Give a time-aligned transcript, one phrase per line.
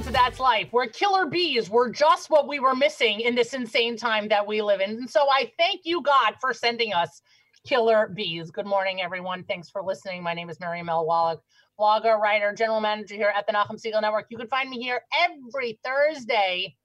[0.00, 3.52] welcome to That's Life, where killer bees were just what we were missing in this
[3.52, 4.92] insane time that we live in.
[4.92, 7.20] And so I thank you, God, for sending us
[7.66, 8.50] killer bees.
[8.50, 9.44] Good morning, everyone.
[9.44, 10.22] Thanks for listening.
[10.22, 11.42] My name is Miriam Wallach,
[11.78, 14.24] blogger, writer, general manager here at the Nachum Segal Network.
[14.30, 16.76] You can find me here every Thursday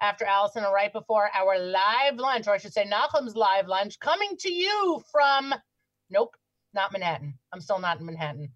[0.00, 4.00] after Allison and right before our live lunch, or I should say Nachum's live lunch,
[4.00, 5.54] coming to you from,
[6.10, 6.34] nope,
[6.72, 7.34] not Manhattan.
[7.52, 8.48] I'm still not in Manhattan.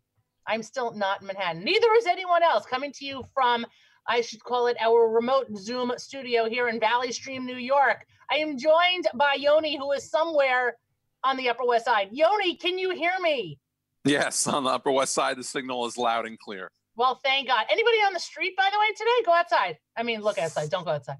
[0.44, 1.62] I'm still not in Manhattan.
[1.62, 3.64] Neither is anyone else coming to you from,
[4.08, 8.06] I should call it our remote Zoom studio here in Valley Stream, New York.
[8.30, 10.76] I am joined by Yoni, who is somewhere
[11.24, 12.08] on the Upper West Side.
[12.10, 13.58] Yoni, can you hear me?
[14.06, 16.70] Yes, on the Upper West Side, the signal is loud and clear.
[16.96, 17.66] Well, thank God.
[17.70, 19.10] Anybody on the street, by the way, today?
[19.26, 19.76] Go outside.
[19.94, 20.70] I mean, look outside.
[20.70, 21.18] Don't go outside.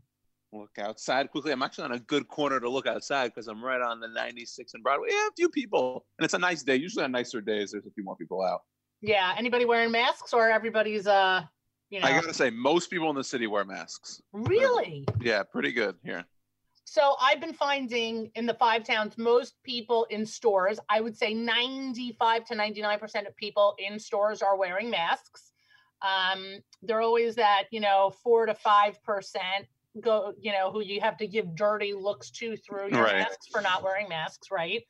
[0.51, 1.53] Look outside quickly.
[1.53, 4.73] I'm actually on a good corner to look outside because I'm right on the 96
[4.73, 5.09] and Broadway.
[5.11, 6.77] Yeah, a few people, and it's a nice day.
[6.77, 8.61] Usually on nicer days, there's a few more people out.
[9.03, 9.35] Yeah.
[9.37, 11.43] Anybody wearing masks or everybody's uh
[11.91, 14.23] you know I gotta say, most people in the city wear masks.
[14.33, 15.05] really?
[15.21, 16.25] Yeah, pretty good here.
[16.85, 21.35] So I've been finding in the five towns, most people in stores, I would say
[21.35, 25.53] 95 to 99% of people in stores are wearing masks.
[26.01, 29.67] Um, they're always that, you know, four to five percent
[30.01, 33.19] go, you know, who you have to give dirty looks to through your Right.
[33.19, 34.83] masks for not wearing masks, right?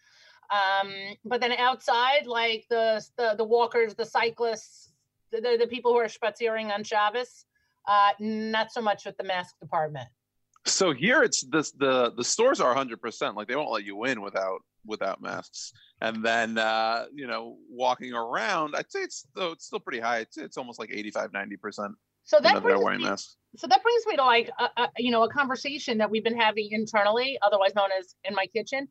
[0.51, 0.93] Um,
[1.25, 4.88] but then outside, like the the, the walkers, the cyclists,
[5.31, 7.45] the, the, people who are spaziering on Shabbos,
[7.87, 10.09] uh, not so much with the mask department.
[10.67, 14.05] So here it's this the the stores are 100 percent like they won't let you
[14.05, 15.73] in without without masks.
[16.01, 20.19] And then uh, you know walking around, I'd say it's still it's still pretty high.
[20.19, 21.93] It's it's almost like 85 90 percent
[22.25, 23.37] So that brings wearing me, masks.
[23.57, 26.39] so that brings me to like a, a, you know a conversation that we've been
[26.39, 28.89] having internally otherwise known as in my kitchen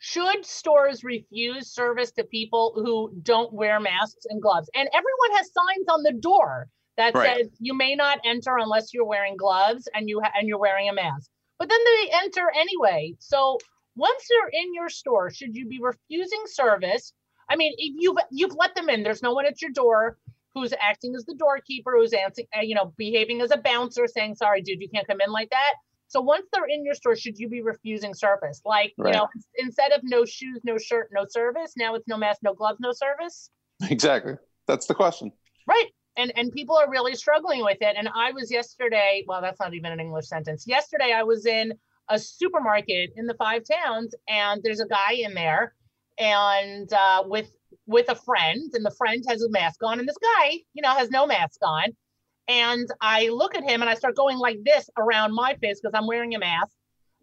[0.00, 4.68] should stores refuse service to people who don't wear masks and gloves?
[4.74, 7.36] And everyone has signs on the door that Right.
[7.38, 10.88] says you may not enter unless you're wearing gloves and you ha- and you're wearing
[10.88, 11.30] a mask.
[11.58, 13.14] But then they enter anyway.
[13.18, 13.58] So
[13.94, 17.12] once they're in your store should you be refusing service?
[17.50, 19.02] I mean if you've you've let them in.
[19.02, 20.18] There's no one at your door
[20.54, 24.34] who's acting as the doorkeeper, who's answering, uh, you know, behaving as a bouncer, saying,
[24.36, 25.74] "Sorry, dude, you can't come in like that."
[26.10, 28.60] So once they're in your store, should you be refusing service?
[28.64, 29.14] Like, Right.
[29.14, 29.28] you know,
[29.58, 32.92] instead of no shoes, no shirt, no service, now it's no mask, no gloves, no
[32.92, 33.50] service.
[33.88, 34.34] Exactly.
[34.66, 35.30] That's the question.
[35.68, 35.86] Right.
[36.16, 37.94] And and people are really struggling with it.
[37.96, 40.66] And I was yesterday, well, that's not even an English sentence.
[40.66, 41.72] Yesterday I was in
[42.08, 45.74] a supermarket in the five towns, and there's a guy in there
[46.18, 47.50] and uh, with
[47.86, 50.90] with a friend, and the friend has a mask on, and this guy, you know,
[50.90, 51.84] has no mask on.
[52.50, 55.96] And I look at him and I start going like this around my face because
[55.96, 56.72] I'm wearing a mask.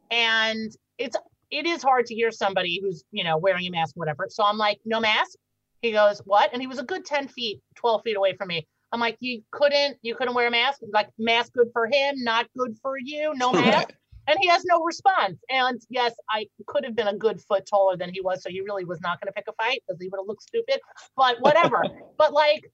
[0.09, 1.17] And it's
[1.51, 4.27] it is hard to hear somebody who's, you know, wearing a mask, whatever.
[4.29, 5.37] So I'm like, no mask.
[5.81, 6.51] He goes, what?
[6.53, 8.65] And he was a good 10 feet, 12 feet away from me.
[8.93, 10.79] I'm like, you couldn't, you couldn't wear a mask.
[10.93, 13.33] Like mask good for him, not good for you.
[13.35, 13.89] No mask.
[14.27, 15.39] And he has no response.
[15.49, 18.43] And yes, I could have been a good foot taller than he was.
[18.43, 20.43] So he really was not going to pick a fight because he would have looked
[20.43, 20.79] stupid.
[21.15, 21.83] But whatever.
[22.17, 22.69] but like,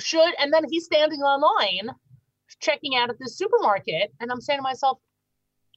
[0.00, 1.90] should, and then he's standing online
[2.60, 4.12] checking out at this supermarket.
[4.20, 4.98] And I'm saying to myself,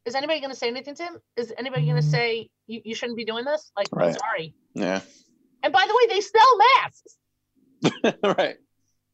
[0.05, 1.17] is anybody going to say anything to him?
[1.35, 2.11] Is anybody going to mm-hmm.
[2.11, 3.71] say, you, you shouldn't be doing this?
[3.75, 4.17] Like, I'm Right.
[4.17, 4.55] sorry.
[4.73, 5.01] Yeah.
[5.63, 8.17] And by the way, they sell masks.
[8.37, 8.55] right.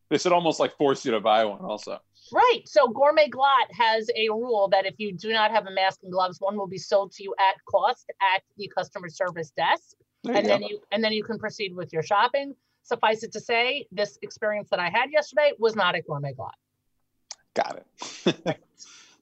[0.09, 1.97] They should almost like force you to buy one also.
[2.31, 2.62] Right.
[2.66, 6.12] So Gourmet Glatt has a rule that if you do not have a mask and
[6.12, 9.96] gloves, one will be sold to you at cost at the customer service desk.
[10.25, 12.53] And you then you and then you can proceed with your shopping.
[12.84, 16.52] Suffice it to say, this experience that I had yesterday was not at Gourmet Glatt.
[17.56, 17.82] Got
[18.26, 18.60] it.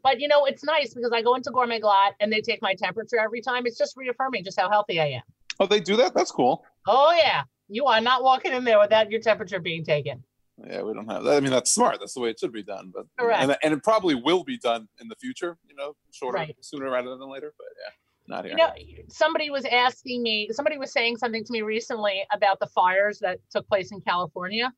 [0.04, 2.74] But you know, it's nice because I go into Gourmet Glatt and they take my
[2.74, 3.68] temperature every time.
[3.68, 5.22] It's just reaffirming just how healthy I am.
[5.60, 6.16] oh, they do that?
[6.16, 6.66] That's cool.
[6.88, 7.44] Oh yeah.
[7.70, 10.24] You are not walking in there without your temperature being taken.
[10.58, 11.38] Yeah, we don't have that.
[11.38, 11.98] I mean, that's smart.
[12.00, 12.92] That's the way it should be done.
[12.92, 13.44] But Correct.
[13.44, 15.60] and, and it probably will be done in the future.
[15.70, 16.56] You know, shorter, Right.
[16.62, 17.54] sooner rather than later.
[17.56, 17.92] But yeah,
[18.28, 18.54] not here.
[18.54, 18.74] You know,
[19.10, 23.40] somebody was asking me, somebody was saying something to me recently about the fires that
[23.50, 24.72] took place in California.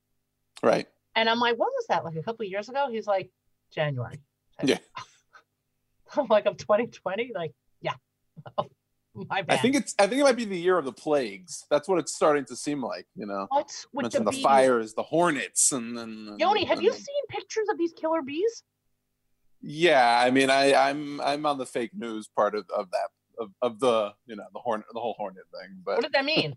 [0.61, 0.87] right.
[1.15, 2.03] And I'm like, what was that?
[2.03, 2.87] Like a couple of years ago?
[2.91, 3.29] He's like,
[3.71, 4.19] January.
[4.63, 4.79] Yeah.
[6.17, 7.31] I'm like, of 2020?
[7.35, 7.93] Like, yeah.
[8.57, 8.67] Oh,
[9.29, 9.93] my I think it's.
[9.99, 11.65] I think it might be the year of the plagues.
[11.69, 13.05] That's what it's starting to seem like.
[13.15, 14.41] You know, What's with the, the, bees?
[14.41, 16.35] fires, the hornets, and then.
[16.39, 18.63] Yoni, have and you seen pictures of these killer bees?
[19.61, 23.09] Yeah, I mean, I, I'm I'm on the fake news part of, of that
[23.39, 26.25] of, of the you know the horn the whole hornet thing, But What does that
[26.25, 26.55] mean?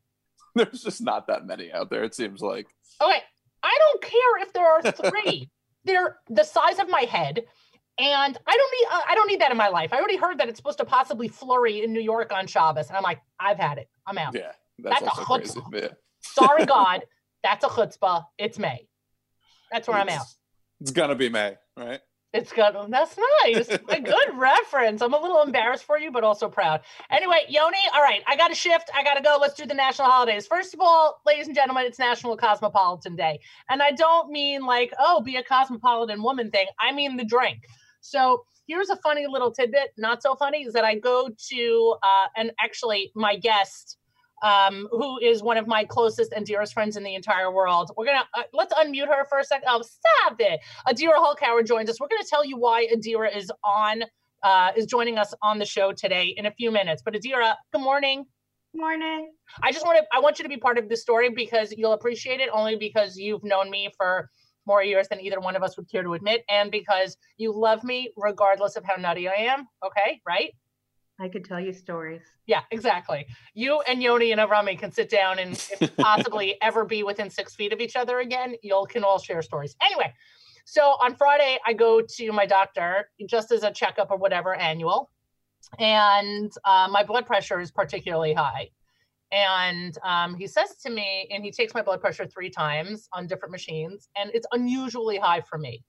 [0.54, 2.04] there's just not that many out there.
[2.04, 2.66] It seems like.
[3.02, 3.20] Okay,
[3.62, 5.50] I don't care if there are three.
[5.84, 7.40] They're the size of my head,
[7.98, 9.92] and I don't need uh, I don't need that in my life.
[9.92, 12.96] I already heard that it's supposed to possibly flurry in New York on Shabbos, and
[12.96, 13.88] I'm like, I've had it.
[14.06, 14.34] I'm out.
[14.34, 15.60] Yeah, that's, That's a crazy.
[15.60, 15.94] chutzpah.
[16.20, 17.04] Sorry, God,
[17.42, 18.24] that's a chutzpah.
[18.38, 18.88] It's May.
[19.70, 20.14] That's where I'm out.
[20.22, 20.36] It's-
[20.80, 22.00] It's gonna be May, right?
[22.34, 22.74] It's good.
[22.88, 23.68] That's nice.
[23.88, 25.02] A good reference.
[25.02, 26.80] I'm a little embarrassed for you, but also proud.
[27.08, 28.90] Anyway, Yoni, all right, I got to shift.
[28.92, 29.38] I got to go.
[29.40, 30.44] Let's do the national holidays.
[30.44, 33.38] First of all, ladies and gentlemen, it's National Cosmopolitan Day.
[33.70, 36.66] And I don't mean like, oh, be a cosmopolitan woman thing.
[36.80, 37.60] I mean the drink.
[38.00, 42.26] So here's a funny little tidbit, not so funny, is that I go to, uh,
[42.36, 43.96] and actually, my guest
[44.44, 47.90] um, who is one of my closest and dearest friends in the entire world.
[47.96, 49.66] We're gonna uh, let's unmute her for a second.
[49.68, 50.60] Oh, stop it!
[50.86, 51.98] Adira Hulkower joins us.
[51.98, 54.04] We're gonna tell you why Adira is on
[54.44, 57.02] uh, is joining us on the show today in a few minutes.
[57.04, 58.26] But Adira, good morning.
[58.74, 59.32] Good Morning.
[59.62, 61.92] I just want to I want you to be part of this story because you'll
[61.92, 64.28] appreciate it only because you've known me for
[64.66, 67.84] more years than either one of us would care to admit, and because you love
[67.84, 69.66] me regardless of how nutty I am.
[69.84, 70.52] Okay, right?
[71.20, 72.22] I could tell you stories.
[72.46, 73.26] Yeah, exactly.
[73.54, 77.72] You and Yoni and Avrami can sit down and possibly ever be within six feet
[77.72, 78.54] of each other again.
[78.62, 79.76] You'll can all share stories.
[79.84, 80.12] Anyway,
[80.64, 85.10] so on Friday I go to my doctor just as a checkup or whatever annual,
[85.78, 88.70] and uh, my blood pressure is particularly high.
[89.30, 93.26] And um, he says to me, and he takes my blood pressure three times on
[93.26, 95.82] different machines, and it's unusually high for me.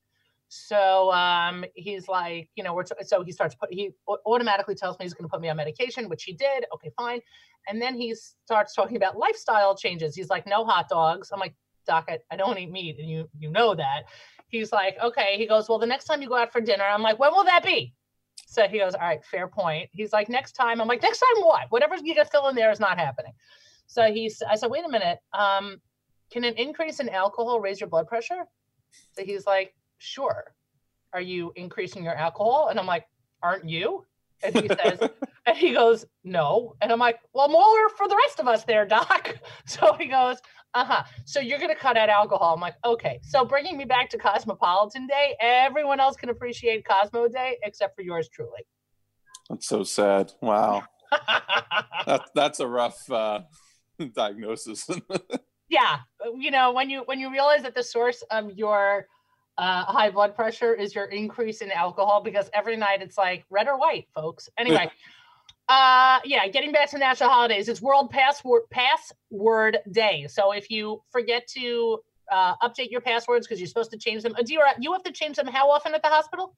[0.47, 3.91] So um, he's like, you know, t- so he starts put he
[4.25, 6.65] automatically tells me he's going to put me on medication, which he did.
[6.73, 7.19] Okay, fine.
[7.67, 10.15] And then he starts talking about lifestyle changes.
[10.15, 11.29] He's like, no hot dogs.
[11.33, 11.55] I'm like,
[11.87, 14.03] doc, I, I don't eat meat, and you you know that.
[14.47, 15.35] He's like, okay.
[15.37, 17.43] He goes, well, the next time you go out for dinner, I'm like, when will
[17.45, 17.93] that be?
[18.47, 19.89] So he goes, all right, fair point.
[19.91, 20.79] He's like, next time.
[20.79, 21.65] I'm like, next time what?
[21.69, 23.33] Whatever you get fill in there is not happening.
[23.87, 25.17] So he's, I said, wait a minute.
[25.33, 25.81] Um,
[26.31, 28.45] can an increase in alcohol raise your blood pressure?
[29.13, 30.53] So he's like, sure.
[31.13, 32.67] Are you increasing your alcohol?
[32.69, 33.05] And I'm like,
[33.41, 34.05] aren't you?
[34.43, 34.99] And he says,
[35.45, 36.75] and he goes, no.
[36.81, 39.37] And I'm like, well, more for the rest of us there, doc.
[39.65, 40.37] So he goes,
[40.75, 41.03] uh-huh.
[41.23, 42.53] So you're going to cut out alcohol.
[42.53, 43.19] I'm like, okay.
[43.23, 48.01] So bringing me back to Cosmopolitan Day, everyone else can appreciate Cosmo Day except for
[48.01, 48.67] yours truly.
[49.49, 50.33] That's so sad.
[50.41, 50.83] Wow.
[52.05, 53.41] that, that's a rough uh,
[54.13, 54.89] diagnosis.
[55.69, 55.99] yeah.
[56.37, 59.07] You know, when you, when you realize that the source of your
[59.57, 63.67] uh, high blood pressure is your increase in alcohol because every night it's like red
[63.67, 64.49] or white, folks.
[64.57, 64.89] Anyway,
[65.69, 70.27] uh, yeah, getting back to national holidays, it's World Password Password Day.
[70.29, 71.99] So if you forget to
[72.31, 75.37] uh, update your passwords because you're supposed to change them, Adira, you have to change
[75.37, 76.55] them how often at the hospital?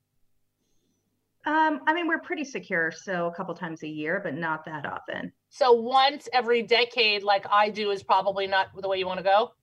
[1.45, 4.85] Um, I mean, we're pretty secure, so a couple times a year, but not that
[4.85, 5.31] often.
[5.49, 9.23] So once every decade, like I do, is probably not the way you want to
[9.23, 9.53] go.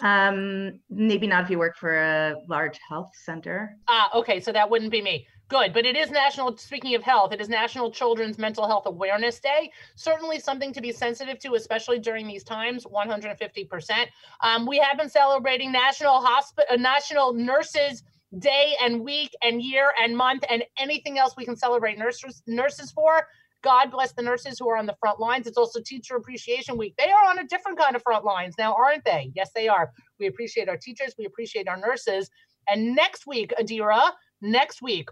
[0.00, 3.76] Um, maybe not if you work for a large health center.
[3.88, 5.26] Ah, okay, so that wouldn't be me.
[5.48, 9.40] Good, but it is National, speaking of health, it is National Children's Mental Health Awareness
[9.40, 9.72] Day.
[9.94, 14.06] Certainly something to be sensitive to, especially during these times, 150%.
[14.42, 18.02] Um, we have been celebrating National Hospital, uh, National Nurses
[18.38, 22.92] Day and week and year and month and anything else we can celebrate nurses, nurses
[22.92, 23.26] for.
[23.62, 25.46] God bless the nurses who are on the front lines.
[25.46, 26.94] It's also Teacher Appreciation Week.
[26.96, 29.32] They are on a different kind of front lines now, aren't they?
[29.34, 29.92] Yes, they are.
[30.20, 31.14] We appreciate our teachers.
[31.18, 32.30] We appreciate our nurses.
[32.68, 35.08] And next week, Adira, next week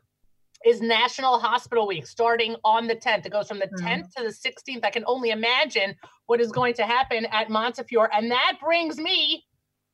[0.64, 3.26] is National Hospital Week starting on the 10th.
[3.26, 4.22] It goes from the 10th mm-hmm.
[4.22, 4.84] to the 16th.
[4.84, 5.94] I can only imagine
[6.26, 8.10] what is going to happen at Montefiore.
[8.14, 9.44] And that brings me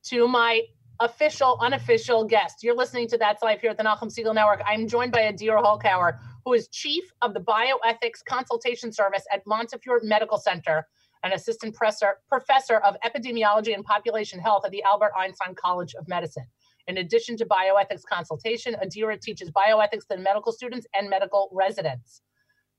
[0.04, 0.62] to my
[1.00, 2.62] official, unofficial guest.
[2.62, 4.62] You're listening to That's Life here at the Nachum Segal Network.
[4.66, 10.00] I'm joined by Adira Hulkower, who is chief of the bioethics consultation service at Montefiore
[10.02, 10.86] Medical Center,
[11.22, 16.46] an assistant professor of epidemiology and population health at the Albert Einstein College of Medicine.
[16.88, 22.22] In addition to bioethics consultation, Adira teaches bioethics to medical students and medical residents.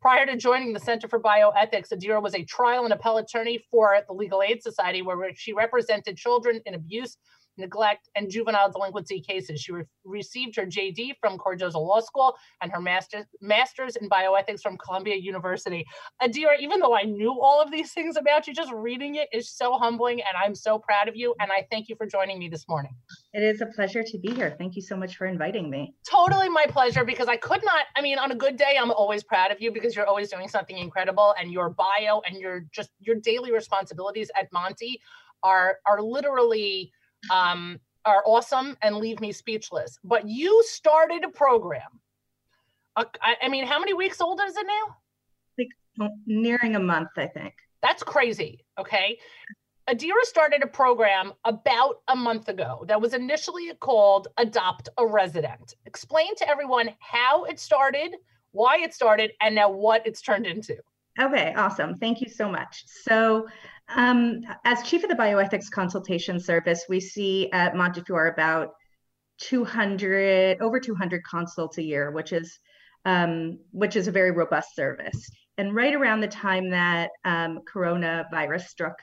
[0.02, 3.98] Prior to joining the Center for Bioethics, Adira was a trial and appellate attorney for
[4.06, 7.16] the Legal Aid Society, where she represented children in abuse
[7.58, 9.62] neglect, and juvenile delinquency cases.
[9.62, 14.62] She re- received her JD from Cardozo Law School and her master- master's in bioethics
[14.62, 15.86] from Columbia University.
[16.22, 19.50] Adira, even though I knew all of these things about you, just reading it is
[19.50, 21.36] so humbling, and I'm so proud of you.
[21.40, 22.96] And I thank you for joining me this morning.
[23.34, 24.56] It is a pleasure to be here.
[24.58, 25.96] Thank you so much for inviting me.
[26.10, 29.24] Totally my pleasure because I could not, I mean, on a good day, I'm always
[29.24, 32.90] proud of you because you're always doing something incredible and your bio and your just
[33.00, 35.00] your daily responsibilities at Monty
[35.44, 36.92] are are literally
[37.32, 39.98] um, are awesome and leave me speechless.
[40.04, 42.00] But you started a program.
[42.96, 44.98] Uh, I, I, mean, how many weeks old is it now?
[45.58, 47.54] Like nearing a month, I think.
[47.82, 48.66] That's crazy.
[48.80, 49.18] Okay.
[49.90, 55.76] Adira started a program about a month ago that was initially called Adopt a Resident.
[55.86, 58.16] Explain to everyone how it started,
[58.52, 60.78] why it started, and now what it's turned into.
[61.20, 61.98] Okay, awesome.
[61.98, 62.86] Thank you so much.
[62.88, 63.48] So,
[63.90, 68.70] um, as chief of the bioethics consultation service, we see at Montefiore about
[69.40, 72.60] 200 over 200 consults a year, which is
[73.06, 75.30] um, which is a very robust service.
[75.58, 78.96] And right around the time that um, coronavirus struck,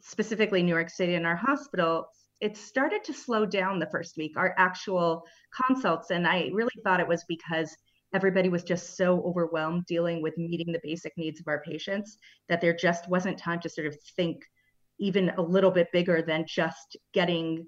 [0.00, 2.06] specifically New York City and our hospital,
[2.40, 5.24] it started to slow down the first week, our actual
[5.54, 6.10] consults.
[6.10, 7.76] And I really thought it was because
[8.14, 12.60] everybody was just so overwhelmed dealing with meeting the basic needs of our patients that
[12.60, 14.42] there just wasn't time to sort of think
[14.98, 17.66] even a little bit bigger than just getting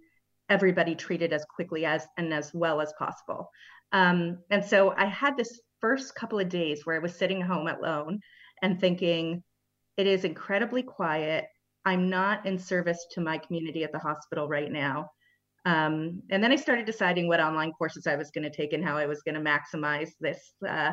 [0.48, 3.48] everybody treated as quickly as and as well as possible.
[3.92, 7.68] Um, and so I had this first couple of days where I was sitting home
[7.68, 8.20] alone
[8.62, 9.42] and thinking,
[9.96, 11.46] it is incredibly quiet.
[11.84, 15.10] I'm not in service to my community at the hospital right now.
[15.64, 18.84] Um, and then I started deciding what online courses I was going to take and
[18.84, 20.92] how I was going to maximize this uh,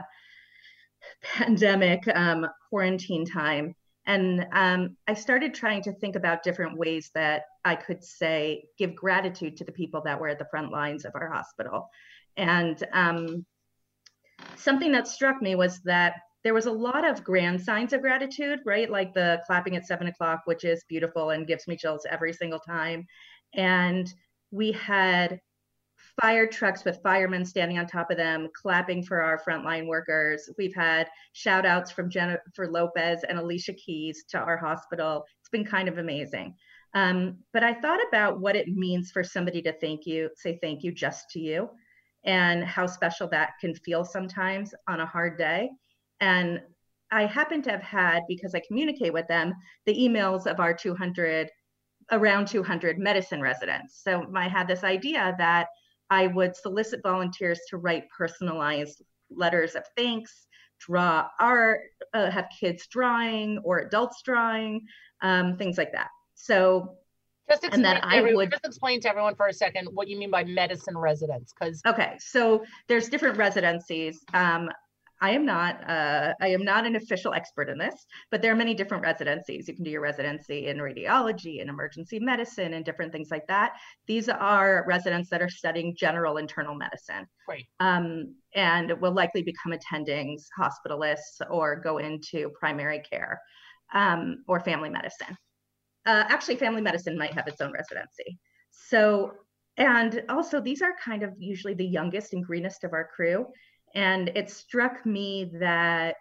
[1.24, 3.76] pandemic um, quarantine time.
[4.06, 8.96] And um, I started trying to think about different ways that I could say, give
[8.96, 11.90] gratitude to the people that were at the front lines of our hospital.
[12.38, 13.46] And um,
[14.56, 18.60] something that struck me was that there was a lot of grand signs of gratitude,
[18.66, 18.90] right?
[18.90, 22.60] Like the clapping at seven o'clock, which is beautiful and gives me chills every single
[22.60, 23.06] time.
[23.54, 24.12] And
[24.52, 25.40] we had
[26.22, 30.50] fire trucks with firemen standing on top of them, clapping for our frontline workers.
[30.58, 35.26] We've had shout outs from Jennifer Lopez and Alicia Keys to our hospital.
[35.40, 36.56] It's been kind of amazing.
[36.94, 40.84] Um, but I thought about what it means for somebody to thank you, say thank
[40.84, 41.70] you just to you,
[42.26, 45.70] and how special that can feel sometimes on a hard day.
[46.20, 46.62] And
[47.12, 49.54] I happen to have had, because I communicate with them,
[49.86, 51.50] the emails of our 200,
[52.12, 54.02] around 200 medicine residents.
[54.04, 55.68] So I had this idea that
[56.10, 60.48] I would solicit volunteers to write personalized letters of thanks,
[60.80, 61.82] draw art,
[62.14, 64.86] uh, have kids drawing or adults drawing,
[65.22, 66.10] um, things like that.
[66.36, 66.98] So
[67.50, 70.08] just explain, and that I everyone, would just explain to everyone for a second what
[70.08, 74.24] you mean by medicine residents, because okay, so there's different residencies.
[74.34, 74.70] Um,
[75.22, 78.56] I am not uh, I am not an official expert in this, but there are
[78.56, 79.68] many different residencies.
[79.68, 83.74] You can do your residency in radiology and emergency medicine and different things like that.
[84.08, 87.28] These are residents that are studying general internal medicine.
[87.48, 87.66] Right.
[87.80, 93.40] Um, and will likely become attendings, hospitalists, or go into primary care
[93.94, 95.38] um, or family medicine.
[96.06, 98.40] Uh, actually, family medicine might have its own residency.
[98.72, 99.34] So,
[99.78, 103.46] and also these are kind of usually the youngest and greenest of our crew.
[103.96, 106.16] And it struck me that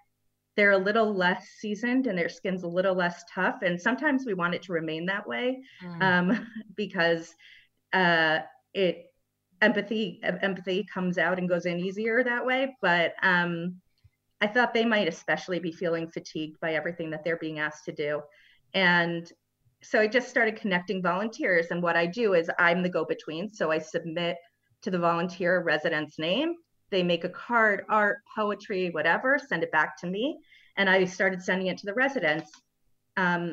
[0.56, 3.62] they're a little less seasoned and their skin's a little less tough.
[3.62, 6.02] And sometimes we want it to remain that way mm.
[6.02, 6.46] um,
[6.76, 7.32] because
[7.92, 8.40] uh,
[8.74, 9.06] it
[9.62, 12.76] empathy empathy comes out and goes in easier that way.
[12.82, 13.76] But um,
[14.40, 17.92] I thought they might especially be feeling fatigued by everything that they're being asked to
[17.92, 18.22] do.
[18.74, 19.30] And
[19.82, 21.68] so I just started connecting volunteers.
[21.70, 23.52] And what I do is I'm the go between.
[23.52, 24.36] So I submit
[24.82, 26.54] to the volunteer resident's name
[26.90, 30.38] they make a card, art, poetry, whatever, send it back to me.
[30.76, 32.50] And I started sending it to the residents.
[33.16, 33.52] Um,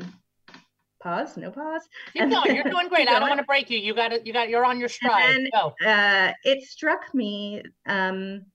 [1.01, 1.83] pause, no pause.
[2.13, 2.55] Keep going.
[2.55, 3.07] You're doing great.
[3.07, 3.77] I don't want to break you.
[3.77, 4.25] You got it.
[4.25, 4.49] You got.
[4.49, 5.35] You're on your stride.
[5.35, 5.73] And, Go.
[5.85, 8.45] Uh, it struck me um,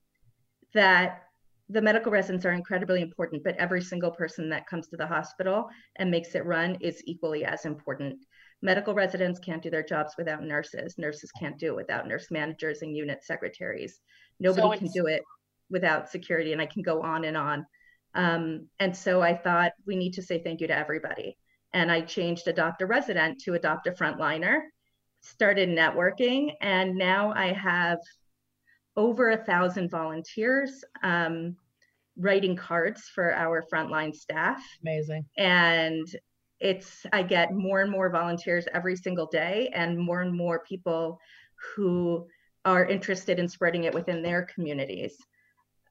[0.74, 1.24] that
[1.68, 5.68] the medical residents are incredibly important, but every single person that comes to the hospital
[5.96, 8.18] and makes it run is equally as important.
[8.60, 10.98] Medical residents can't do their jobs without nurses.
[10.98, 14.00] Nurses can't do it without nurse managers and unit secretaries.
[14.40, 15.22] Nobody so can do it
[15.70, 17.66] without security, and I can go on and on.
[18.14, 21.36] Um, and so I thought we need to say thank you to everybody.
[21.72, 24.60] And I changed adopt a resident to adopt a frontliner,
[25.22, 27.98] started networking, and now I have
[28.94, 31.56] over a thousand volunteers um,
[32.18, 34.62] writing cards for our frontline staff.
[34.82, 35.24] Amazing.
[35.38, 36.06] And
[36.60, 41.18] it's I get more and more volunteers every single day, and more and more people
[41.74, 42.26] who
[42.64, 45.16] are interested in spreading it within their communities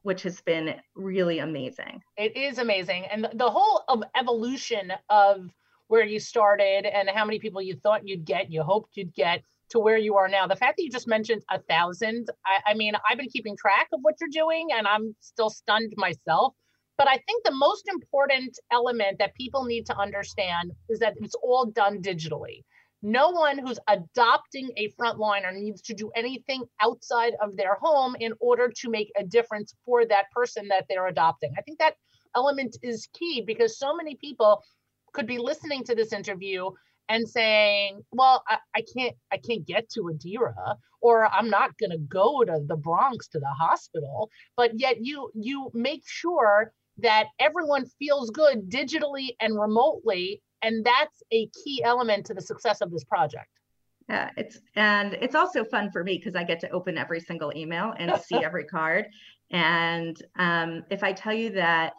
[0.04, 2.01] which has been really amazing.
[2.18, 3.06] It is amazing.
[3.06, 3.84] And the whole
[4.16, 5.50] evolution of
[5.88, 9.44] where you started and how many people you thought you'd get you hoped you'd get
[9.70, 10.48] to where you are now.
[10.48, 13.88] The fact that you just mentioned a thousand I, I mean i've been keeping track
[13.94, 16.54] of what you're doing and i'm still stunned myself.
[16.98, 21.36] But I think the most important element that people need to understand is that it's
[21.44, 22.63] all done digitally.
[23.01, 28.34] No one who's adopting a frontliner needs to do anything outside of their home in
[28.39, 31.53] order to make a difference for that person that they're adopting.
[31.58, 31.96] I think that
[32.36, 34.63] element is key because so many people
[35.13, 36.70] could be listening to this interview
[37.10, 41.89] and saying, "Well, I, I can't, I can't get to Adira, or I'm not going
[41.89, 47.27] to go to the Bronx to the hospital." But yet, you you make sure that
[47.39, 52.91] everyone feels good digitally and remotely and that's a key element to the success of
[52.91, 53.50] this project
[54.10, 57.51] Yeah, it's and it's also fun for me because I get to open every single
[57.56, 59.06] email and see every card.
[59.51, 61.94] And um, if I tell you that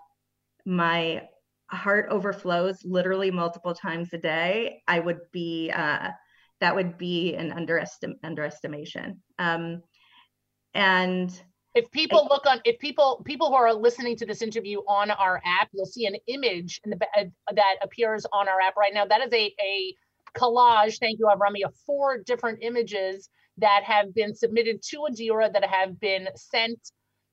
[0.66, 1.22] my
[1.70, 6.10] heart overflows literally multiple times a day, I would be uh,
[6.60, 9.20] that would be an underestim- underestimation.
[9.38, 9.82] Um,
[10.74, 11.30] and
[11.74, 15.40] if people look on if people people who are listening to this interview on our
[15.44, 17.24] app you'll see an image in the, uh,
[17.54, 19.06] that appears on our app right now.
[19.06, 19.94] That is a a
[20.36, 25.64] collage thank you avrami of four different images that have been submitted to adira that
[25.64, 26.78] have been sent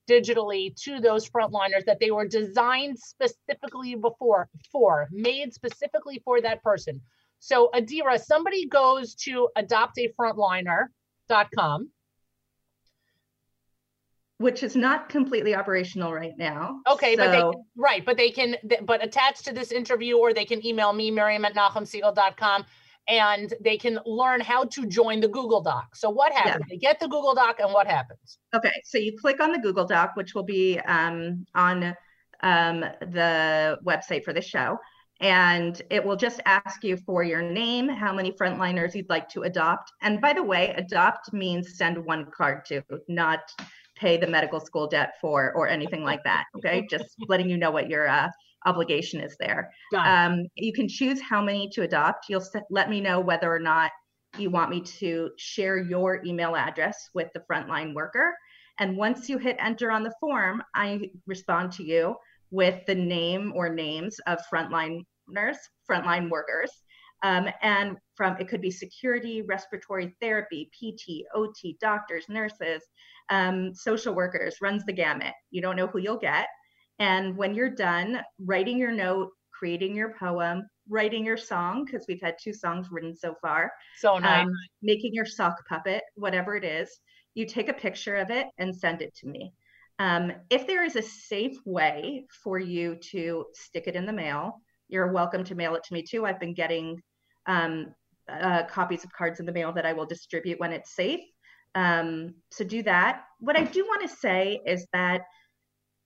[0.10, 6.64] digitally to those frontliners that they were designed specifically before for made specifically for that
[6.64, 7.00] person.
[7.40, 11.90] So adira somebody goes to adoptafrontliner.com
[14.40, 16.80] which is not completely operational right now.
[16.90, 20.46] Okay, so, but they right, but they can but attached to this interview or they
[20.46, 22.66] can email me, Miriam at NachumSegal.com
[23.10, 25.96] and they can learn how to join the Google Doc.
[25.96, 26.66] So what happens?
[26.70, 26.76] Yeah.
[26.76, 28.38] They get the Google Doc and what happens?
[28.56, 31.96] Okay, so you click on the Google Doc, which will be um, on
[32.42, 34.78] um, the website for the show.
[35.22, 39.42] And it will just ask you for your name, how many frontliners you'd like to
[39.42, 39.92] adopt.
[40.02, 43.40] And by the way, adopt means send one card to, not
[44.00, 46.46] pay the medical school debt for or anything like that.
[46.58, 48.30] Okay, just letting you know what your uh,
[48.66, 49.72] obligation is there.
[49.96, 52.30] Um, you can choose how many to adopt.
[52.30, 53.92] You'll let me know whether or not
[54.38, 58.36] you want me to share your email address with the frontline worker.
[58.80, 62.16] And once you hit enter on the form, I respond to you
[62.52, 65.58] with the name or names of frontliners,
[65.90, 66.72] frontline workers.
[67.22, 72.84] Um, and from it could be security, respiratory therapy, PT, OT, doctors, nurses,
[73.30, 75.34] um, social workers, runs the gamut.
[75.52, 76.48] You don't know who you'll get.
[77.00, 82.22] And when you're done writing your note, creating your poem, writing your song, because we've
[82.22, 83.72] had two songs written so far.
[83.98, 84.46] So um, nice.
[84.46, 86.90] Um, making your sock puppet, whatever it is,
[87.36, 89.54] you take a picture of it and send it to me.
[90.00, 94.62] Um, if there is a safe way for you to stick it in the mail,
[94.88, 96.26] you're welcome to mail it to me too.
[96.26, 97.02] I've been getting
[97.46, 97.94] um,
[98.30, 101.22] uh, copies of cards in the mail that I will distribute when it's safe.
[101.76, 103.24] Um, so do that.
[103.40, 105.22] What I do want to say is that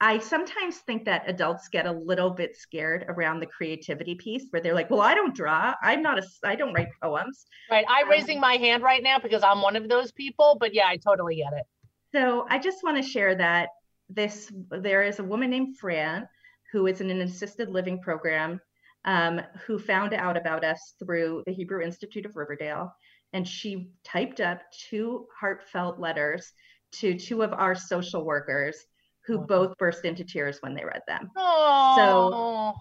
[0.02, 4.62] I sometimes think that adults get a little bit scared around the creativity piece where
[4.62, 5.74] they're like, well, I don't draw.
[5.82, 7.46] I'm not a, I don't write poems.
[7.72, 7.86] Right.
[7.88, 10.88] I'm um, raising my hand right now because I'm one of those people, but yeah,
[10.88, 11.66] I totally get it.
[12.14, 13.70] So I just want to share that
[14.10, 16.28] this, there is a woman named Fran
[16.74, 18.60] who is in an assisted living program
[19.06, 22.94] um, who found out about us through the Hebrew Institute of Riverdale.
[23.34, 26.54] And she typed up two heartfelt letters
[26.94, 28.78] to two of our social workers
[29.26, 31.30] who both burst into tears when they read them.
[31.96, 32.74] So,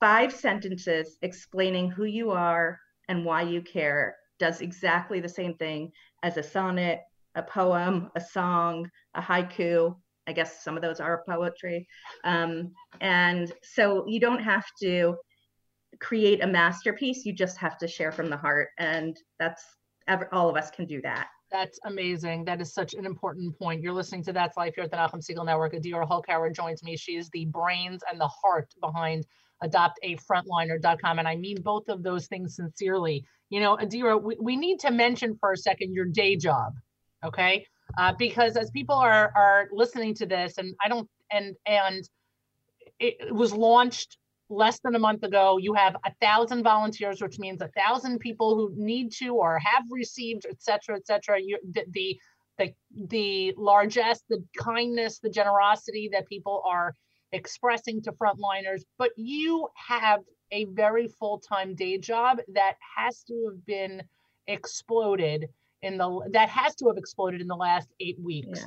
[0.00, 5.92] five sentences explaining who you are and why you care does exactly the same thing
[6.22, 7.00] as a sonnet,
[7.34, 9.96] a poem, a song, a haiku.
[10.26, 11.86] I guess some of those are poetry.
[12.24, 15.16] Um, and so you don't have to
[16.00, 19.64] create a masterpiece you just have to share from the heart and that's
[20.32, 22.44] all of us can do that that's amazing.
[22.44, 23.80] That is such an important point.
[23.80, 25.74] You're listening to That's Life here at the Nachum Segal Network.
[25.74, 26.96] Adira Hulkower joins me.
[26.96, 29.24] She is the brains and the heart behind
[29.62, 31.18] adoptafrontliner.com.
[31.18, 33.24] And I mean both of those things sincerely.
[33.48, 36.74] You know, Adira, we, we need to mention for a second your day job,
[37.24, 37.64] okay?
[37.96, 42.08] Uh, because as people are are listening to this, and I don't, and and
[42.98, 45.58] it was launched less than a month ago.
[45.58, 49.84] You have a thousand volunteers, which means a thousand people who need to or have
[49.90, 51.40] received, et cetera, et cetera.
[51.40, 52.20] You, the, the
[52.58, 52.72] the
[53.08, 56.94] the largesse, the kindness, the generosity that people are
[57.32, 60.20] expressing to frontliners, but you have
[60.52, 64.00] a very full-time day job that has to have been
[64.46, 65.48] exploded
[65.82, 68.60] in the that has to have exploded in the last eight weeks.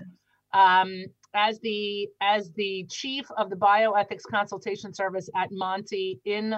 [0.54, 0.82] Yeah.
[0.82, 6.56] Um, as the as the chief of the bioethics consultation service at Monty in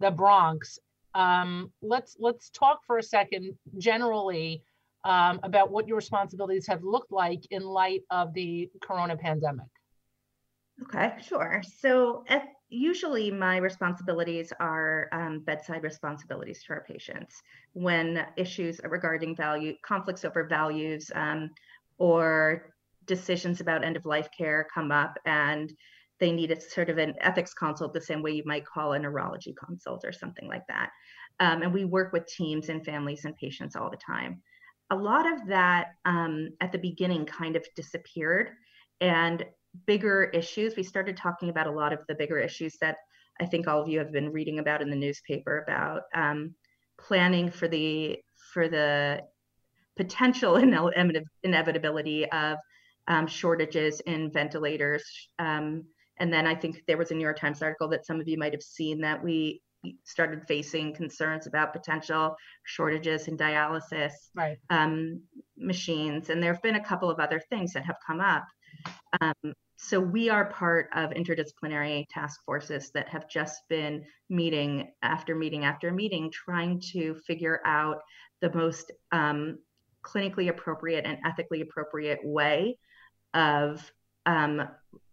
[0.00, 0.78] the Bronx,
[1.14, 4.62] um, let's let's talk for a second generally
[5.04, 9.66] um, about what your responsibilities have looked like in light of the corona pandemic.
[10.82, 11.62] Okay, sure.
[11.80, 19.34] So at, usually my responsibilities are um, bedside responsibilities to our patients when issues regarding
[19.34, 21.50] value conflicts over values um,
[21.98, 22.74] or
[23.08, 25.72] decisions about end of life care come up and
[26.20, 28.98] they need a sort of an ethics consult the same way you might call a
[28.98, 30.90] neurology consult or something like that.
[31.40, 34.42] Um, and we work with teams and families and patients all the time.
[34.90, 38.50] A lot of that um, at the beginning kind of disappeared,
[39.00, 39.44] and
[39.86, 42.96] bigger issues, we started talking about a lot of the bigger issues that
[43.40, 46.54] I think all of you have been reading about in the newspaper about um,
[46.98, 48.18] planning for the
[48.52, 49.20] for the
[49.96, 50.56] potential
[51.42, 52.58] inevitability of
[53.08, 55.28] um, shortages in ventilators.
[55.38, 55.84] Um,
[56.20, 58.38] and then I think there was a New York Times article that some of you
[58.38, 59.62] might have seen that we
[60.04, 64.58] started facing concerns about potential shortages in dialysis right.
[64.70, 65.22] um,
[65.56, 66.30] machines.
[66.30, 68.44] And there have been a couple of other things that have come up.
[69.20, 75.36] Um, so we are part of interdisciplinary task forces that have just been meeting after
[75.36, 78.00] meeting after meeting, trying to figure out
[78.40, 79.58] the most um,
[80.04, 82.76] clinically appropriate and ethically appropriate way
[83.34, 83.90] of
[84.26, 84.68] um,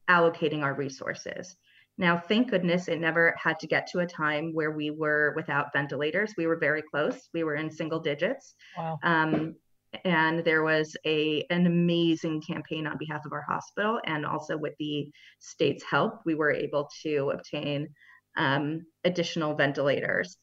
[0.09, 1.55] allocating our resources.
[1.97, 5.71] Now, thank goodness it never had to get to a time where we were without
[5.71, 6.33] ventilators.
[6.37, 7.29] We were very close.
[7.33, 8.55] We were in single digits.
[8.77, 8.99] Wow.
[9.03, 9.55] Um,
[10.03, 14.73] and there was a an amazing campaign on behalf of our hospital and also with
[14.77, 17.87] the state's help we were able to obtain
[18.35, 20.37] um, additional ventilators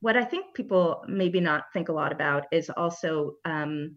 [0.00, 3.94] what i think people maybe not think a lot about is also um,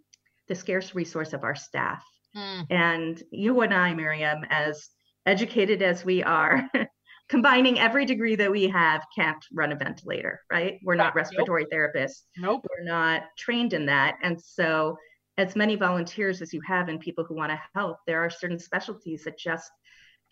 [0.49, 2.03] the scarce resource of our staff
[2.37, 2.65] mm.
[2.69, 4.89] and you and i miriam as
[5.25, 6.69] educated as we are
[7.29, 10.79] combining every degree that we have can't run a ventilator, right?
[10.83, 11.71] We're not respiratory nope.
[11.73, 12.21] therapists.
[12.37, 12.65] Nope.
[12.69, 14.17] We're not trained in that.
[14.23, 14.97] And so,
[15.37, 18.57] as many volunteers as you have and people who want to help, there are certain
[18.57, 19.69] specialties that just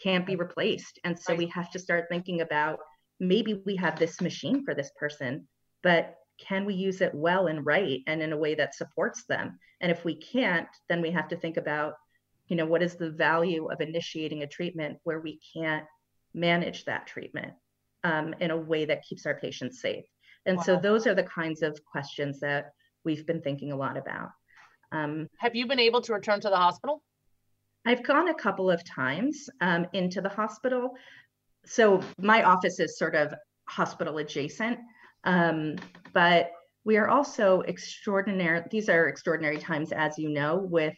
[0.01, 0.99] can't be replaced.
[1.03, 1.39] And so, right.
[1.39, 2.79] we have to start thinking about
[3.19, 5.47] maybe we have this machine for this person,
[5.83, 9.59] but can we use it well and right and in a way that supports them?
[9.81, 11.93] And if we can't, then we have to think about,
[12.47, 15.85] you know, what is the value of initiating a treatment where we can't
[16.33, 17.53] manage that treatment
[18.03, 20.05] um, in a way that keeps our patients safe.
[20.45, 20.63] And wow.
[20.63, 22.71] so those are the kinds of questions that
[23.03, 24.29] we've been thinking a lot about.
[24.91, 27.01] Um, Have you been able to return to the hospital?
[27.85, 30.95] I've gone a couple of times um, into the hospital.
[31.65, 33.33] So my office is sort of
[33.67, 34.79] hospital adjacent,
[35.25, 35.75] um,
[36.13, 36.51] but
[36.85, 38.63] we are also extraordinary.
[38.69, 40.95] These are extraordinary times, as you know, with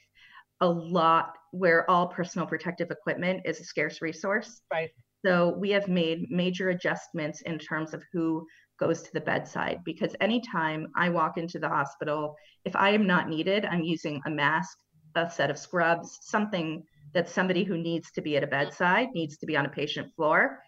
[0.62, 4.62] a lot where all personal protective equipment is a scarce resource.
[4.72, 4.90] Right.
[5.26, 8.46] So we have made major adjustments in terms of who
[8.80, 12.36] goes to the bedside because anytime I walk into the hospital,
[12.66, 14.78] if I am not needed, I'm using a mask,
[15.16, 19.38] a set of scrubs, something that somebody who needs to be at a bedside, needs
[19.38, 20.60] to be on a patient floor,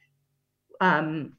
[0.81, 1.33] um,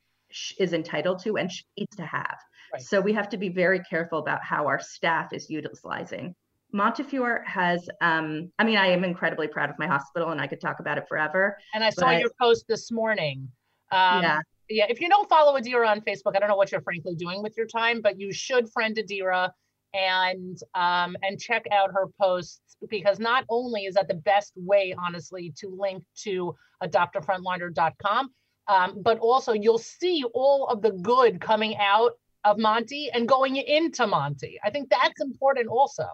[0.58, 2.36] is entitled to and she needs to have.
[2.72, 2.82] Right.
[2.82, 6.34] So we have to be very careful about how our staff is utilizing
[6.72, 10.60] Montefiore has, um, I mean, I am incredibly proud of my hospital and I could
[10.60, 11.58] talk about it forever.
[11.74, 13.48] And I saw but, your post this morning.
[13.90, 14.40] Um, yeah.
[14.68, 14.86] Yeah.
[14.88, 17.54] If you don't follow Adira on Facebook, I don't know what you're frankly doing with
[17.56, 19.50] your time, but you should friend Adira
[19.92, 24.94] and um, and check out her posts because not only is that the best way,
[24.96, 28.30] honestly, to link to adoptafrontliner.com,
[28.70, 32.12] um, but also you'll see all of the good coming out
[32.44, 34.59] of Monty and going into Monty.
[34.64, 36.04] I think that's important also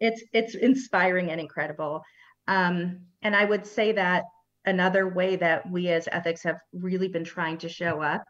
[0.00, 2.02] it's it's inspiring and incredible.
[2.48, 4.24] Um, and I would say that
[4.64, 8.24] another way that we as ethics have really been trying to show up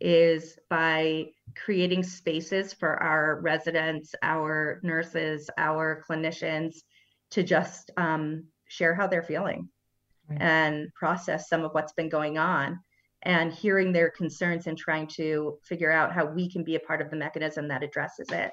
[0.00, 1.26] is by
[1.56, 6.76] creating spaces for our residents, our nurses, our clinicians
[7.30, 9.68] to just um, share how they're feeling
[10.28, 10.40] right.
[10.40, 12.78] and process some of what's been going on
[13.26, 17.02] and hearing their concerns and trying to figure out how we can be a part
[17.02, 18.52] of the mechanism that addresses it.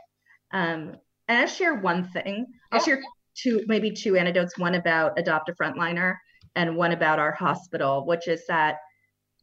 [0.52, 0.96] Um,
[1.28, 2.48] and I'll share one thing.
[2.72, 3.00] I'll share
[3.36, 4.58] two, maybe two anecdotes.
[4.58, 6.16] One about Adopt a Frontliner,
[6.56, 8.78] and one about our hospital, which is that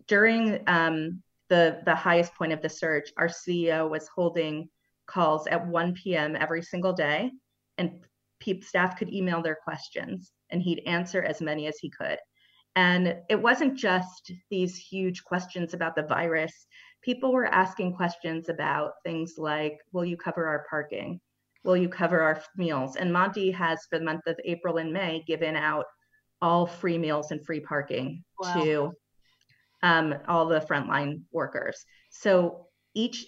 [0.09, 4.69] during um, the the highest point of the surge, our CEO was holding
[5.07, 6.35] calls at 1 p.m.
[6.35, 7.31] every single day,
[7.79, 8.01] and
[8.63, 12.19] staff could email their questions, and he'd answer as many as he could.
[12.77, 16.67] And it wasn't just these huge questions about the virus.
[17.03, 21.21] People were asking questions about things like, "Will you cover our parking?"
[21.65, 22.97] will you cover our meals?
[22.97, 25.85] And Monty has, for the month of April and May, given out
[26.43, 28.55] all free meals and free parking wow.
[28.55, 28.93] to
[29.83, 31.85] um, all the frontline workers.
[32.11, 33.27] So each,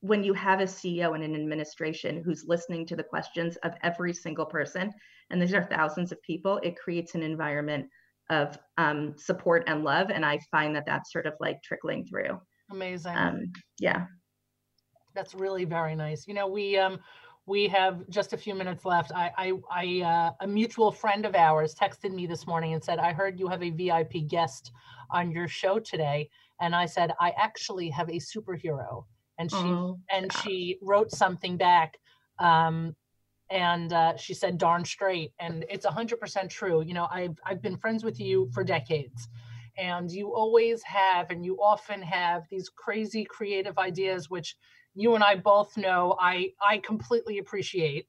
[0.00, 4.12] when you have a CEO and an administration who's listening to the questions of every
[4.12, 4.92] single person,
[5.30, 7.86] and these are thousands of people, it creates an environment
[8.30, 10.10] of um, support and love.
[10.10, 12.40] And I find that that's sort of like trickling through.
[12.70, 13.16] Amazing.
[13.16, 14.06] Um, yeah.
[15.14, 16.26] That's really very nice.
[16.26, 17.00] You know, we um,
[17.46, 19.10] we have just a few minutes left.
[19.12, 23.00] I, I, I uh, a mutual friend of ours texted me this morning and said,
[23.00, 24.70] "I heard you have a VIP guest
[25.10, 29.04] on your show today," and I said, "I actually have a superhero,"
[29.38, 30.40] and she oh, and yeah.
[30.42, 31.98] she wrote something back,
[32.38, 32.94] um,
[33.50, 36.82] and uh, she said, "Darn straight," and it's hundred percent true.
[36.82, 39.28] You know, I've I've been friends with you for decades.
[39.78, 44.56] And you always have, and you often have these crazy creative ideas, which
[44.94, 48.06] you and I both know I I completely appreciate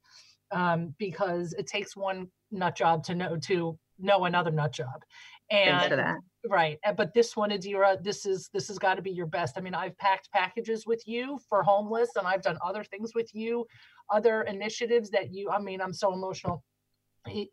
[0.51, 5.03] um, because it takes one nut job to know to know another nut job.
[5.49, 5.81] And
[6.49, 6.79] right.
[6.95, 9.57] But this one, Adira, this is this has got to be your best.
[9.57, 13.33] I mean, I've packed packages with you for homeless and I've done other things with
[13.33, 13.65] you,
[14.09, 16.63] other initiatives that you I mean, I'm so emotional.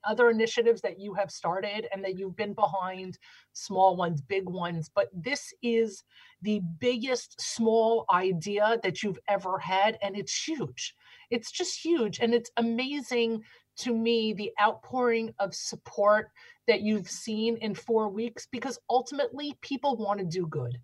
[0.03, 3.19] Other initiatives that you have started and that you've been behind
[3.53, 6.05] small ones big ones but this is
[6.41, 10.95] the biggest small idea that you've ever had and it's huge.
[11.31, 13.43] It's just huge and it's amazing
[13.79, 16.31] to me the outpouring of support
[16.67, 20.79] that you've seen in 4 weeks because ultimately people want to do good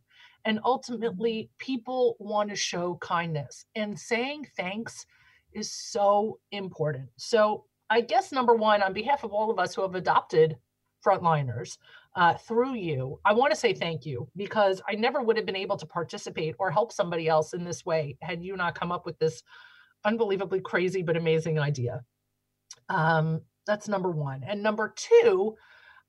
[0.44, 1.52] and ultimately mm-hmm.
[1.58, 5.06] people want to show kindness and saying thanks
[5.54, 9.82] is so important so I guess number one, on behalf of all of us who
[9.82, 10.56] have adopted
[11.04, 11.78] frontliners
[12.16, 15.56] uh, through you, I want to say thank you because I never would have been
[15.56, 19.04] able to participate or help somebody else in this way had you not come up
[19.04, 19.42] with this
[20.04, 22.02] unbelievably crazy but amazing idea.
[22.88, 24.42] Um, that's number one.
[24.46, 25.56] And number two,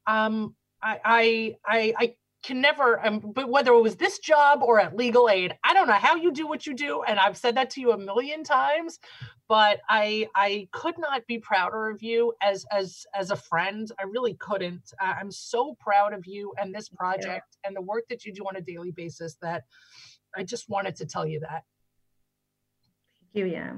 [0.08, 4.79] um, I, I, I, I can never um, but whether it was this job or
[4.79, 7.58] at legal aid i don't know how you do what you do and i've said
[7.58, 8.99] that to you a million times
[9.47, 13.91] but i i could not be prouder of you as as as a friend.
[13.99, 14.91] I really couldn't.
[14.99, 18.55] I'm so proud of you and this project and the work that you do on
[18.55, 19.63] a daily basis that
[20.36, 21.63] i just wanted to tell you that.
[23.34, 23.73] Thank you yeah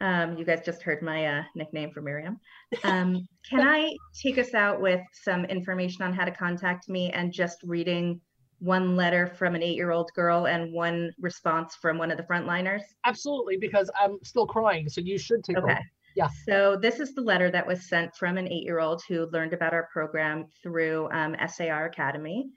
[0.00, 2.40] um, you guys just heard my uh, nickname for Miriam.
[2.84, 7.32] Um, can I take us out with some information on how to contact me and
[7.32, 8.20] just reading
[8.60, 12.22] one letter from an eight year old girl and one response from one of the
[12.24, 12.82] frontliners?
[13.04, 14.88] Absolutely, because I'm still crying.
[14.88, 15.78] So you should take Okay.
[16.16, 16.28] Yeah.
[16.46, 19.52] So this is the letter that was sent from an eight year old who learned
[19.52, 22.48] about our program through um, SAR Academy.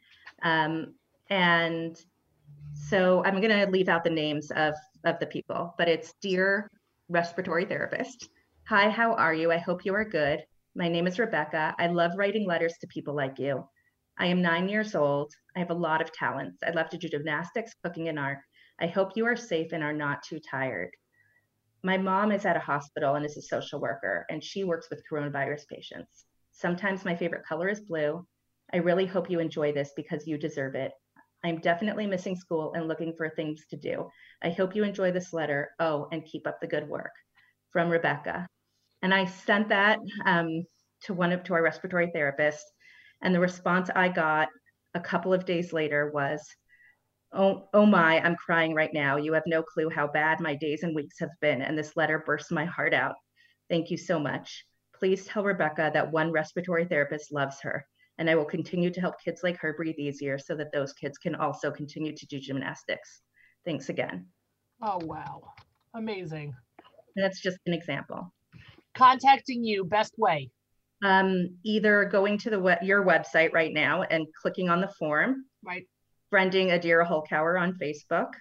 [0.42, 0.96] Um,
[1.30, 1.96] and
[2.74, 4.74] so I'm going to leave out the names of,
[5.06, 6.68] of the people, but it's Dear
[7.14, 8.28] respiratory therapist.
[8.70, 9.52] Hi, how are you?
[9.52, 10.44] I hope you are good.
[10.76, 11.76] My name is Rebecca.
[11.78, 13.64] I love writing letters to people like you.
[14.18, 15.32] I am nine years old.
[15.56, 16.64] I have a lot of talents.
[16.66, 18.40] I love to do gymnastics, cooking, and art.
[18.80, 20.90] I hope you are safe and are not too tired.
[21.84, 25.04] My mom is at a hospital and is a social worker, and she works with
[25.08, 26.26] coronavirus patients.
[26.52, 28.26] Sometimes my favorite color is blue.
[28.74, 30.94] I really hope you enjoy this because you deserve it.
[31.44, 34.10] I'm definitely missing school and looking for things to do.
[34.42, 35.72] I hope you enjoy this letter.
[35.80, 37.12] Oh, and keep up the good work
[37.72, 38.48] from Rebecca.
[39.02, 40.64] And I sent that um,
[41.04, 42.66] to one of to our respiratory therapist,
[43.22, 44.48] and the response I got
[44.94, 46.42] a couple of days later was,
[47.34, 49.18] "Oh, oh my, I'm crying right now.
[49.18, 52.24] You have no clue how bad my days and weeks have been, and this letter
[52.26, 53.16] burst my heart out.
[53.70, 54.66] Thank you so much.
[54.96, 57.86] Please tell Rebecca that one respiratory therapist loves her
[58.18, 61.18] and I will continue to help kids like her breathe easier so that those kids
[61.18, 63.22] can also continue to do gymnastics.
[63.66, 64.28] Thanks again.
[64.82, 65.42] Oh, wow.
[65.96, 66.54] Amazing.
[67.16, 68.34] That's just an example.
[68.96, 70.52] Contacting you, best way?
[71.04, 75.46] Um, either going to the web, your website right now and clicking on the form.
[75.66, 75.88] Right.
[76.32, 78.32] Friending Adira Hulkower on Facebook.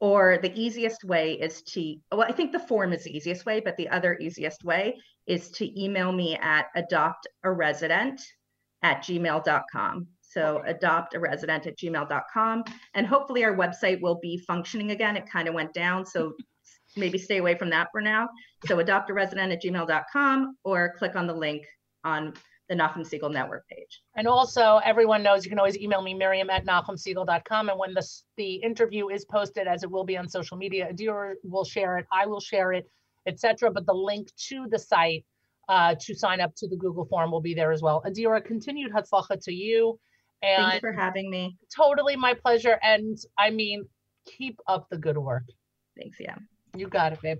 [0.00, 3.60] Or the easiest way is to, well, I think the form is the easiest way,
[3.60, 8.20] but the other easiest way is to email me at adopt a resident
[8.84, 10.06] at gmail.com.
[10.20, 12.64] So adopt a resident at gmail.com.
[12.94, 15.16] And hopefully our website will be functioning again.
[15.16, 16.06] It kind of went down.
[16.06, 16.34] So
[16.96, 18.28] maybe stay away from that for now.
[18.66, 21.64] So adopt a resident at gmail.com or click on the link
[22.04, 22.34] on
[22.68, 24.02] the Nachum Segal Network page.
[24.16, 27.68] And also, everyone knows you can always email me, Miriam at NachumSegal.com.
[27.68, 31.34] And when the, the interview is posted, as it will be on social media, Adira
[31.42, 32.88] will share it, I will share it,
[33.26, 33.70] etc.
[33.70, 35.24] But the link to the site
[35.68, 38.02] uh, to sign up to the Google form will be there as well.
[38.06, 39.98] Adira, continued hatzlacha to you.
[40.42, 41.56] And Thank you for having me.
[41.74, 42.78] Totally my pleasure.
[42.82, 43.86] And I mean,
[44.26, 45.44] keep up the good work.
[45.96, 46.18] Thanks.
[46.20, 46.36] Yeah.
[46.76, 47.38] You got it, babe.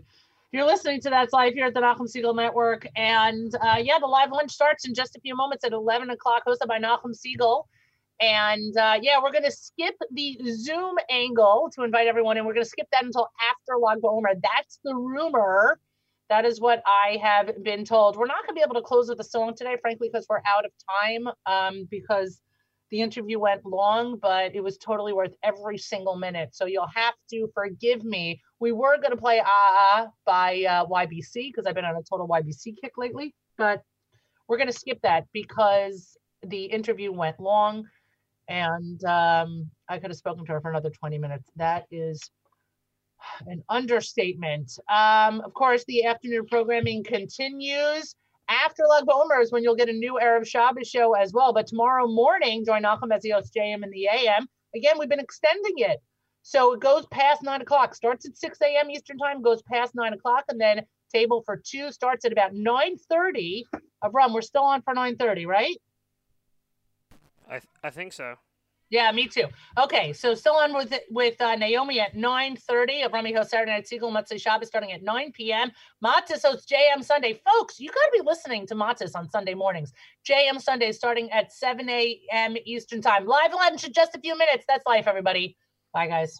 [0.52, 2.87] You're listening to That's Life here at the Nachum Segal Network.
[2.94, 6.44] And uh, yeah, the live lunch starts in just a few moments at 11 o'clock,
[6.46, 7.64] hosted by Nachum Segal.
[8.20, 12.54] And uh, yeah, we're going to skip the Zoom angle to invite everyone and We're
[12.54, 14.40] going to skip that until after Lag BaOmer.
[14.40, 15.80] That's the rumor
[16.30, 18.16] that is what I have been told.
[18.16, 20.42] We're not going to be able to close with a song today, frankly, because we're
[20.46, 21.28] out of time.
[21.46, 22.40] Um, because
[22.90, 26.50] the interview went long, but it was totally worth every single minute.
[26.54, 28.40] So you'll have to forgive me.
[28.60, 32.02] We were going to play Ah Ah by uh, YBC because I've been on a
[32.08, 33.82] total YBC kick lately, but
[34.46, 37.84] we're going to skip that because the interview went long
[38.48, 41.50] and um, I could have spoken to her for another 20 minutes.
[41.56, 42.30] That is
[43.46, 44.78] an understatement.
[44.88, 48.14] Um, of course, the afternoon programming continues.
[48.48, 51.52] After Lag BaOmer is when you'll get a new Erev Shabbos show as well.
[51.52, 54.46] But tomorrow morning, join Nachum JM in the AM.
[54.74, 56.00] Again, we've been extending it
[56.42, 58.90] So it goes past nine o'clock, starts at 6 a.m.
[58.90, 60.82] Eastern time, goes past nine o'clock, and then
[61.12, 63.64] table for two starts at about 9:30
[64.02, 64.34] of rum.
[64.34, 65.76] We're still on for 9:30, right?
[67.48, 68.37] I th- I think so.
[68.90, 69.46] Yeah, me too.
[69.78, 73.86] Okay, so still on with with uh, Naomi at 9.30 of Rummy host Saturday Night
[73.90, 75.70] Segal Motzei Shabbos starting at 9 p.m.
[76.04, 77.40] Matis hosts JM Sunday.
[77.44, 79.92] Folks, you got to be listening to Matis on Sunday mornings.
[80.28, 82.56] JM Sunday starting at 7 a.m.
[82.66, 83.26] Eastern Time.
[83.26, 84.64] Live lunch in just a few minutes.
[84.68, 85.56] That's life, everybody.
[85.92, 86.38] Bye, guys.